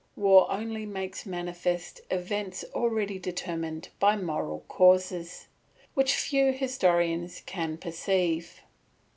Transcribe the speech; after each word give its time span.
War 0.15 0.49
only 0.51 0.87
makes 0.87 1.27
manifest 1.27 2.01
events 2.09 2.65
already 2.73 3.19
determined 3.19 3.89
by 3.99 4.17
moral 4.17 4.61
causes, 4.67 5.45
which 5.93 6.15
few 6.15 6.51
historians 6.53 7.41
can 7.45 7.77
perceive. 7.77 8.61